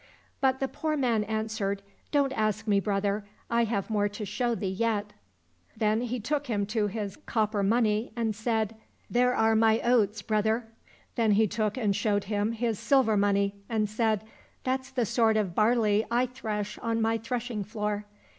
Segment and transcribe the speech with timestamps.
[0.39, 3.23] But the poor man answered," Don't ask me, brother.
[3.51, 5.13] I have more to show thee yet."
[5.77, 8.75] Then he took him to his copper money, and said,"
[9.11, 10.65] There are my oats, brother!"
[11.17, 14.23] Then he took and showed him his silver money, and said,"
[14.63, 18.05] That's the sort of barley I thresh on my threshing floor